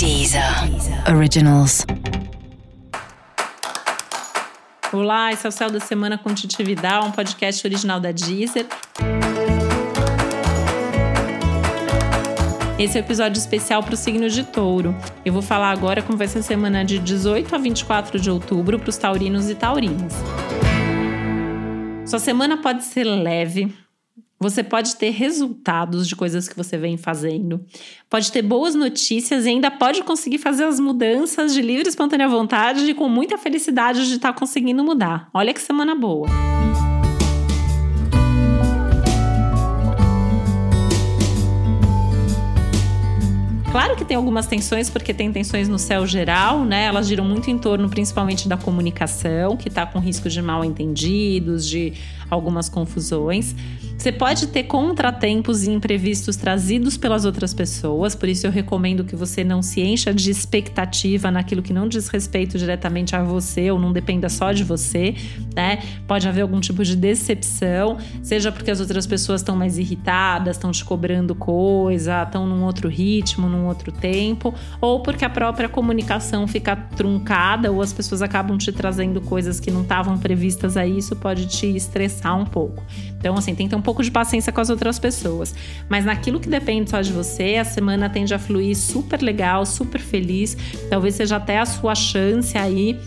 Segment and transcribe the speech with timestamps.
[0.00, 0.42] Deezer
[1.14, 1.84] Originals.
[4.90, 8.64] Olá, esse é o Céu da Semana com um podcast original da Deezer.
[12.78, 14.96] Esse é o um episódio especial para o signo de touro.
[15.22, 18.78] Eu vou falar agora como vai ser a semana de 18 a 24 de outubro
[18.78, 20.14] para os taurinos e taurinas.
[22.06, 23.70] Sua semana pode ser leve,
[24.42, 27.60] você pode ter resultados de coisas que você vem fazendo,
[28.08, 32.26] pode ter boas notícias e ainda pode conseguir fazer as mudanças de livre e espontânea
[32.26, 35.28] vontade e com muita felicidade de estar conseguindo mudar.
[35.34, 36.26] Olha que semana boa!
[43.70, 46.86] Claro que tem algumas tensões, porque tem tensões no céu geral, né?
[46.86, 51.68] Elas giram muito em torno, principalmente, da comunicação, que está com risco de mal entendidos,
[51.68, 51.92] de
[52.28, 53.54] algumas confusões.
[54.00, 59.14] Você pode ter contratempos e imprevistos trazidos pelas outras pessoas, por isso eu recomendo que
[59.14, 63.78] você não se encha de expectativa naquilo que não diz respeito diretamente a você ou
[63.78, 65.14] não dependa só de você,
[65.54, 65.82] né?
[66.08, 70.72] Pode haver algum tipo de decepção, seja porque as outras pessoas estão mais irritadas, estão
[70.72, 76.48] te cobrando coisa, estão num outro ritmo, num outro tempo, ou porque a própria comunicação
[76.48, 81.14] fica truncada ou as pessoas acabam te trazendo coisas que não estavam previstas aí, isso
[81.16, 82.82] pode te estressar um pouco.
[83.18, 85.54] Então, assim, ter um pouco de paciência com as outras pessoas.
[85.88, 90.00] Mas naquilo que depende só de você, a semana tende a fluir super legal, super
[90.00, 90.56] feliz.
[90.88, 92.98] Talvez seja até a sua chance aí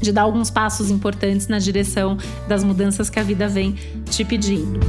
[0.00, 2.16] de dar alguns passos importantes na direção
[2.48, 3.76] das mudanças que a vida vem
[4.10, 4.80] te pedindo.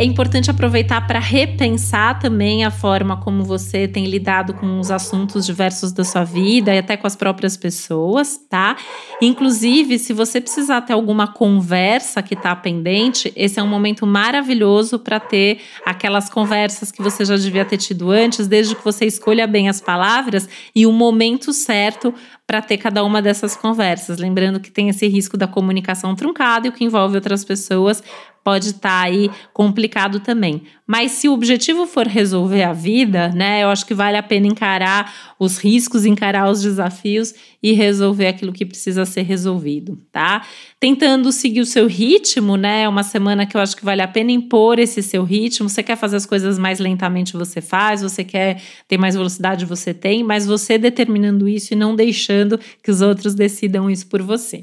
[0.00, 5.44] É, importante aproveitar para repensar também a forma como você tem lidado com os assuntos
[5.44, 8.78] diversos da sua vida e até com as próprias pessoas, tá?
[9.20, 14.98] Inclusive, se você precisar ter alguma conversa que está pendente, esse é um momento maravilhoso
[14.98, 19.46] para ter aquelas conversas que você já devia ter tido antes, desde que você escolha
[19.46, 22.14] bem as palavras e o momento certo
[22.46, 24.18] para ter cada uma dessas conversas.
[24.18, 28.02] Lembrando que tem esse risco da comunicação truncada e o que envolve outras pessoas
[28.42, 30.62] pode estar tá aí complicado também.
[30.86, 34.48] Mas se o objetivo for resolver a vida, né, eu acho que vale a pena
[34.48, 40.44] encarar os riscos, encarar os desafios e resolver aquilo que precisa ser resolvido, tá?
[40.80, 42.82] Tentando seguir o seu ritmo, né?
[42.82, 45.68] É uma semana que eu acho que vale a pena impor esse seu ritmo.
[45.68, 48.02] Você quer fazer as coisas mais lentamente, você faz.
[48.02, 50.24] Você quer ter mais velocidade, você tem.
[50.24, 54.62] Mas você determinando isso e não deixando que os outros decidam isso por você.